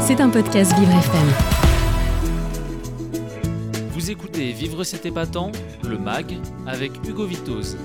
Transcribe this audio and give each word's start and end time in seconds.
C'est 0.00 0.20
un 0.20 0.28
podcast 0.30 0.72
Vivre 0.78 0.92
FM. 0.92 1.28
Vous 3.92 4.10
écoutez 4.10 4.52
Vivre 4.52 4.82
cet 4.84 5.06
épatant, 5.06 5.52
le 5.88 5.98
MAG, 5.98 6.38
avec 6.66 6.92
Hugo 7.06 7.26
Vitoz. 7.26 7.76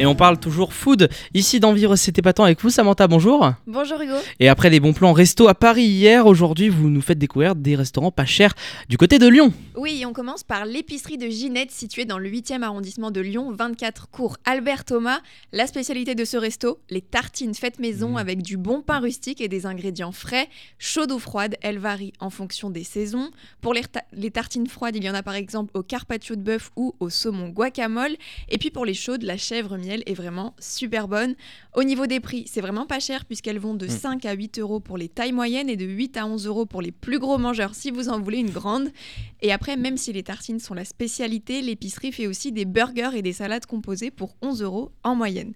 Et 0.00 0.06
on 0.06 0.14
parle 0.14 0.38
toujours 0.38 0.72
food. 0.72 1.08
Ici 1.34 1.60
dans 1.60 1.72
Vivre 1.72 1.96
c'était 1.96 2.20
épatant 2.20 2.44
avec 2.44 2.60
vous 2.62 2.70
Samantha, 2.70 3.08
bonjour. 3.08 3.52
Bonjour 3.66 4.00
Hugo. 4.00 4.14
Et 4.40 4.48
après 4.48 4.70
les 4.70 4.80
bons 4.80 4.92
plans 4.92 5.12
resto 5.12 5.48
à 5.48 5.54
Paris 5.54 5.84
hier, 5.84 6.26
aujourd'hui 6.26 6.68
vous 6.68 6.88
nous 6.88 7.02
faites 7.02 7.18
découvrir 7.18 7.56
des 7.56 7.74
restaurants 7.76 8.12
pas 8.12 8.24
chers 8.24 8.54
du 8.88 8.96
côté 8.96 9.18
de 9.18 9.26
Lyon. 9.26 9.52
Oui, 9.76 10.04
on 10.06 10.12
commence 10.12 10.44
par 10.44 10.64
l'épicerie 10.66 11.18
de 11.18 11.28
Ginette 11.28 11.70
située 11.70 12.04
dans 12.04 12.18
le 12.18 12.30
8e 12.30 12.62
arrondissement 12.62 13.10
de 13.10 13.20
Lyon, 13.20 13.52
24 13.52 14.08
cours 14.08 14.36
Albert 14.44 14.84
Thomas. 14.84 15.20
La 15.52 15.66
spécialité 15.66 16.14
de 16.14 16.24
ce 16.24 16.36
resto, 16.36 16.78
les 16.90 17.02
tartines 17.02 17.54
faites 17.54 17.78
maison 17.78 17.98
Mmh. 18.08 18.16
avec 18.16 18.42
du 18.42 18.56
bon 18.56 18.82
pain 18.82 19.00
rustique 19.00 19.40
et 19.40 19.48
des 19.48 19.66
ingrédients 19.66 20.12
frais, 20.12 20.48
chaudes 20.78 21.12
ou 21.12 21.18
froides, 21.18 21.56
elles 21.60 21.78
varient 21.78 22.12
en 22.20 22.30
fonction 22.30 22.70
des 22.70 22.84
saisons. 22.84 23.30
Pour 23.60 23.74
les, 23.74 23.82
les 24.12 24.30
tartines 24.30 24.66
froides, 24.66 24.96
il 24.96 25.04
y 25.04 25.10
en 25.10 25.14
a 25.14 25.22
par 25.22 25.34
exemple 25.34 25.70
au 25.74 25.82
carpaccio 25.82 26.36
de 26.36 26.42
bœuf 26.42 26.70
ou 26.76 26.94
au 27.00 27.10
saumon 27.10 27.48
guacamole. 27.48 28.16
Et 28.48 28.58
puis 28.58 28.70
pour 28.70 28.84
les 28.84 28.94
chaudes, 28.94 29.22
la 29.22 29.36
chèvre 29.36 29.76
miel 29.88 30.02
est 30.06 30.14
vraiment 30.14 30.54
super 30.58 31.08
bonne. 31.08 31.34
Au 31.74 31.82
niveau 31.82 32.06
des 32.06 32.20
prix, 32.20 32.44
c'est 32.46 32.60
vraiment 32.60 32.86
pas 32.86 33.00
cher 33.00 33.24
puisqu'elles 33.24 33.58
vont 33.58 33.74
de 33.74 33.86
Mm. 33.86 33.90
5 33.90 34.24
à 34.26 34.32
8 34.32 34.58
euros 34.58 34.80
pour 34.80 34.98
les 34.98 35.08
tailles 35.08 35.32
moyennes 35.32 35.70
et 35.70 35.76
de 35.76 35.86
8 35.86 36.16
à 36.18 36.26
11 36.26 36.46
euros 36.46 36.66
pour 36.66 36.82
les 36.82 36.92
plus 36.92 37.18
gros 37.18 37.38
mangeurs 37.38 37.74
si 37.74 37.90
vous 37.90 38.08
en 38.08 38.20
voulez 38.20 38.38
une 38.38 38.50
grande. 38.50 38.90
Et 39.40 39.52
après, 39.52 39.76
même 39.76 39.96
si 39.96 40.12
les 40.12 40.22
tartines 40.22 40.60
sont 40.60 40.74
la 40.74 40.84
spécialité, 40.84 41.62
l'épicerie 41.62 42.12
fait 42.12 42.26
aussi 42.26 42.52
des 42.52 42.64
burgers 42.64 43.10
et 43.14 43.22
des 43.22 43.32
salades 43.32 43.66
composées 43.66 44.10
pour 44.10 44.36
11 44.42 44.62
euros 44.62 44.92
en 45.02 45.14
moyenne. 45.14 45.52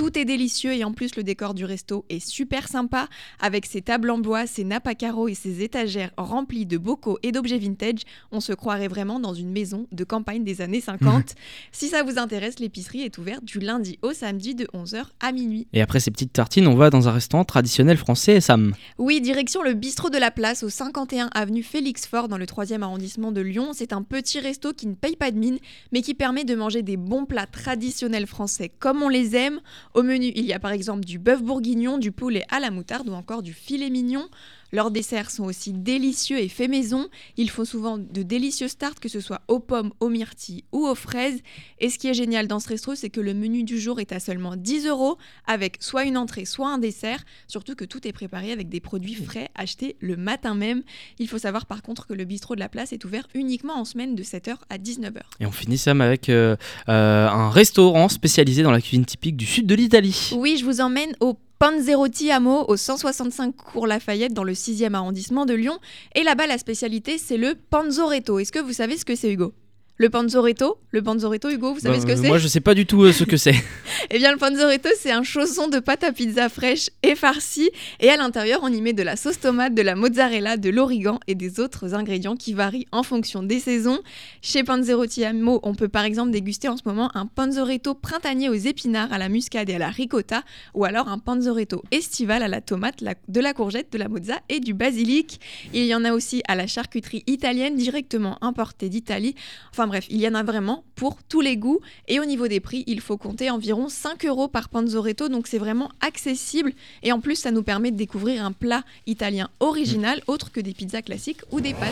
Tout 0.00 0.18
est 0.18 0.24
délicieux 0.24 0.72
et 0.72 0.82
en 0.82 0.94
plus 0.94 1.14
le 1.16 1.22
décor 1.22 1.52
du 1.52 1.66
resto 1.66 2.06
est 2.08 2.26
super 2.26 2.68
sympa 2.68 3.06
avec 3.38 3.66
ses 3.66 3.82
tables 3.82 4.08
en 4.08 4.16
bois, 4.16 4.46
ses 4.46 4.64
nappes 4.64 4.86
à 4.86 4.94
carreaux 4.94 5.28
et 5.28 5.34
ses 5.34 5.62
étagères 5.62 6.10
remplies 6.16 6.64
de 6.64 6.78
bocaux 6.78 7.18
et 7.22 7.32
d'objets 7.32 7.58
vintage. 7.58 7.98
On 8.32 8.40
se 8.40 8.54
croirait 8.54 8.88
vraiment 8.88 9.20
dans 9.20 9.34
une 9.34 9.52
maison 9.52 9.86
de 9.92 10.02
campagne 10.04 10.42
des 10.42 10.62
années 10.62 10.80
50. 10.80 11.34
si 11.72 11.88
ça 11.88 12.02
vous 12.02 12.18
intéresse, 12.18 12.60
l'épicerie 12.60 13.02
est 13.02 13.18
ouverte 13.18 13.44
du 13.44 13.58
lundi 13.58 13.98
au 14.00 14.14
samedi 14.14 14.54
de 14.54 14.64
11h 14.72 15.02
à 15.20 15.32
minuit. 15.32 15.66
Et 15.74 15.82
après 15.82 16.00
ces 16.00 16.10
petites 16.10 16.32
tartines, 16.32 16.66
on 16.66 16.76
va 16.76 16.88
dans 16.88 17.06
un 17.06 17.12
restaurant 17.12 17.44
traditionnel 17.44 17.98
français, 17.98 18.40
Sam. 18.40 18.72
Oui, 18.96 19.20
direction 19.20 19.62
le 19.62 19.74
bistrot 19.74 20.08
de 20.08 20.16
la 20.16 20.30
place 20.30 20.62
au 20.62 20.70
51 20.70 21.28
avenue 21.34 21.62
Félix 21.62 22.06
Faure 22.06 22.28
dans 22.28 22.38
le 22.38 22.46
3e 22.46 22.80
arrondissement 22.80 23.32
de 23.32 23.42
Lyon. 23.42 23.72
C'est 23.74 23.92
un 23.92 24.02
petit 24.02 24.40
resto 24.40 24.72
qui 24.72 24.86
ne 24.86 24.94
paye 24.94 25.16
pas 25.16 25.30
de 25.30 25.36
mine, 25.36 25.58
mais 25.92 26.00
qui 26.00 26.14
permet 26.14 26.44
de 26.44 26.54
manger 26.54 26.80
des 26.80 26.96
bons 26.96 27.26
plats 27.26 27.44
traditionnels 27.44 28.26
français 28.26 28.72
comme 28.78 29.02
on 29.02 29.10
les 29.10 29.36
aime. 29.36 29.60
Au 29.92 30.02
menu, 30.02 30.30
il 30.36 30.44
y 30.44 30.52
a 30.52 30.60
par 30.60 30.70
exemple 30.70 31.04
du 31.04 31.18
bœuf 31.18 31.42
bourguignon, 31.42 31.98
du 31.98 32.12
poulet 32.12 32.44
à 32.48 32.60
la 32.60 32.70
moutarde 32.70 33.08
ou 33.08 33.12
encore 33.12 33.42
du 33.42 33.52
filet 33.52 33.90
mignon. 33.90 34.28
Leurs 34.72 34.90
desserts 34.90 35.30
sont 35.30 35.44
aussi 35.44 35.72
délicieux 35.72 36.38
et 36.38 36.48
faits 36.48 36.70
maison. 36.70 37.08
Ils 37.36 37.50
font 37.50 37.64
souvent 37.64 37.98
de 37.98 38.22
délicieux 38.22 38.68
tartes, 38.68 39.00
que 39.00 39.08
ce 39.08 39.20
soit 39.20 39.42
aux 39.48 39.60
pommes, 39.60 39.92
aux 40.00 40.08
myrtilles 40.08 40.64
ou 40.72 40.86
aux 40.86 40.94
fraises. 40.94 41.40
Et 41.78 41.90
ce 41.90 41.98
qui 41.98 42.08
est 42.08 42.14
génial 42.14 42.46
dans 42.46 42.60
ce 42.60 42.68
resto, 42.68 42.94
c'est 42.94 43.10
que 43.10 43.20
le 43.20 43.34
menu 43.34 43.64
du 43.64 43.80
jour 43.80 44.00
est 44.00 44.12
à 44.12 44.20
seulement 44.20 44.56
10 44.56 44.86
euros, 44.86 45.18
avec 45.46 45.78
soit 45.80 46.04
une 46.04 46.16
entrée, 46.16 46.44
soit 46.44 46.68
un 46.68 46.78
dessert. 46.78 47.24
Surtout 47.48 47.74
que 47.74 47.84
tout 47.84 48.06
est 48.06 48.12
préparé 48.12 48.52
avec 48.52 48.68
des 48.68 48.80
produits 48.80 49.14
frais 49.14 49.48
achetés 49.54 49.96
le 50.00 50.16
matin 50.16 50.54
même. 50.54 50.82
Il 51.18 51.28
faut 51.28 51.38
savoir 51.38 51.66
par 51.66 51.82
contre 51.82 52.06
que 52.06 52.14
le 52.14 52.24
bistrot 52.24 52.54
de 52.54 52.60
la 52.60 52.68
place 52.68 52.92
est 52.92 53.04
ouvert 53.04 53.26
uniquement 53.34 53.74
en 53.74 53.84
semaine 53.84 54.14
de 54.14 54.22
7h 54.22 54.56
à 54.68 54.78
19h. 54.78 55.20
Et 55.40 55.46
on 55.46 55.52
finit 55.52 55.78
Sam 55.78 56.00
avec 56.00 56.28
euh, 56.28 56.56
euh, 56.88 57.28
un 57.28 57.50
restaurant 57.50 58.08
spécialisé 58.08 58.62
dans 58.62 58.70
la 58.70 58.80
cuisine 58.80 59.04
typique 59.04 59.36
du 59.36 59.46
sud 59.46 59.66
de 59.66 59.74
l'Italie. 59.74 60.30
Oui, 60.36 60.56
je 60.58 60.64
vous 60.64 60.80
emmène 60.80 61.14
au 61.20 61.36
Panzerotti 61.60 62.30
Amo, 62.30 62.64
au 62.68 62.78
165 62.78 63.54
cours 63.54 63.86
Lafayette, 63.86 64.32
dans 64.32 64.44
le 64.44 64.54
6e 64.54 64.94
arrondissement 64.94 65.44
de 65.44 65.52
Lyon. 65.52 65.78
Et 66.14 66.22
là-bas, 66.22 66.46
la 66.46 66.56
spécialité, 66.56 67.18
c'est 67.18 67.36
le 67.36 67.54
panzoretto. 67.54 68.38
Est-ce 68.38 68.50
que 68.50 68.60
vous 68.60 68.72
savez 68.72 68.96
ce 68.96 69.04
que 69.04 69.14
c'est, 69.14 69.30
Hugo? 69.30 69.52
Le 70.00 70.08
panzoretto 70.08 70.78
Le 70.92 71.02
panzoretto, 71.02 71.50
Hugo, 71.50 71.74
vous 71.74 71.80
savez 71.80 71.96
Bah, 71.96 72.00
ce 72.00 72.06
que 72.06 72.12
euh, 72.12 72.22
c'est 72.22 72.28
Moi 72.28 72.38
je 72.38 72.48
sais 72.48 72.60
pas 72.60 72.72
du 72.72 72.86
tout 72.86 73.02
euh, 73.02 73.12
ce 73.12 73.24
que 73.24 73.36
c'est. 73.36 73.54
Eh 74.12 74.18
bien, 74.18 74.32
le 74.32 74.38
panzoretto, 74.38 74.88
c'est 74.98 75.10
un 75.10 75.22
chausson 75.22 75.68
de 75.68 75.78
pâte 75.78 76.02
à 76.04 76.10
pizza 76.10 76.48
fraîche 76.48 76.88
et 77.02 77.14
farcie. 77.14 77.70
Et 78.00 78.08
à 78.08 78.16
l'intérieur, 78.16 78.60
on 78.62 78.68
y 78.72 78.80
met 78.80 78.94
de 78.94 79.02
la 79.02 79.14
sauce 79.14 79.38
tomate, 79.38 79.74
de 79.74 79.82
la 79.82 79.94
mozzarella, 79.94 80.56
de 80.56 80.70
l'origan 80.70 81.20
et 81.28 81.34
des 81.34 81.60
autres 81.60 81.94
ingrédients 81.94 82.34
qui 82.34 82.54
varient 82.54 82.86
en 82.92 83.02
fonction 83.02 83.42
des 83.42 83.60
saisons. 83.60 84.00
Chez 84.40 84.64
Panzerotti 84.64 85.22
Amo, 85.24 85.60
on 85.62 85.74
peut 85.74 85.88
par 85.88 86.04
exemple 86.04 86.30
déguster 86.30 86.68
en 86.68 86.76
ce 86.78 86.82
moment 86.86 87.10
un 87.14 87.26
panzoretto 87.26 87.94
printanier 87.94 88.48
aux 88.48 88.54
épinards, 88.54 89.12
à 89.12 89.18
la 89.18 89.28
muscade 89.28 89.68
et 89.68 89.74
à 89.74 89.78
la 89.78 89.90
ricotta, 89.90 90.44
ou 90.74 90.84
alors 90.86 91.08
un 91.08 91.18
panzoretto 91.18 91.82
estival 91.90 92.42
à 92.42 92.48
la 92.48 92.62
tomate, 92.62 93.02
la- 93.02 93.14
de 93.28 93.40
la 93.40 93.52
courgette, 93.52 93.92
de 93.92 93.98
la 93.98 94.08
mozza 94.08 94.40
et 94.48 94.60
du 94.60 94.72
basilic. 94.72 95.40
Il 95.74 95.84
y 95.84 95.94
en 95.94 96.04
a 96.06 96.12
aussi 96.12 96.42
à 96.48 96.54
la 96.56 96.66
charcuterie 96.66 97.22
italienne, 97.26 97.76
directement 97.76 98.38
importée 98.42 98.88
d'Italie. 98.88 99.34
Enfin 99.72 99.89
bref, 99.90 100.06
il 100.08 100.20
y 100.20 100.28
en 100.28 100.34
a 100.34 100.44
vraiment 100.44 100.84
pour 100.94 101.16
tous 101.28 101.40
les 101.40 101.56
goûts. 101.56 101.80
Et 102.06 102.20
au 102.20 102.24
niveau 102.24 102.46
des 102.46 102.60
prix, 102.60 102.84
il 102.86 103.00
faut 103.00 103.16
compter 103.16 103.50
environ 103.50 103.88
5 103.88 104.24
euros 104.24 104.46
par 104.46 104.68
panzoretto, 104.68 105.28
donc 105.28 105.48
c'est 105.48 105.58
vraiment 105.58 105.90
accessible. 106.00 106.72
Et 107.02 107.10
en 107.10 107.18
plus, 107.18 107.34
ça 107.34 107.50
nous 107.50 107.64
permet 107.64 107.90
de 107.90 107.96
découvrir 107.96 108.44
un 108.44 108.52
plat 108.52 108.84
italien 109.08 109.48
original, 109.58 110.22
autre 110.28 110.52
que 110.52 110.60
des 110.60 110.74
pizzas 110.74 111.02
classiques 111.02 111.40
ou 111.50 111.60
des 111.60 111.74
pâtes. 111.74 111.90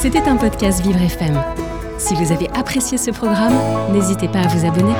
C'était 0.00 0.22
un 0.22 0.36
podcast 0.36 0.80
Vivre 0.82 1.02
FM. 1.02 1.38
Si 1.98 2.14
vous 2.14 2.32
avez 2.32 2.48
apprécié 2.50 2.96
ce 2.96 3.10
programme, 3.10 3.54
n'hésitez 3.92 4.28
pas 4.28 4.40
à 4.40 4.48
vous 4.48 4.66
abonner. 4.66 4.94